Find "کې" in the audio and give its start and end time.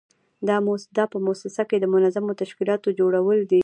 1.69-1.77